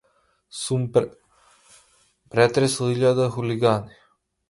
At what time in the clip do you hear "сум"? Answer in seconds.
0.59-0.87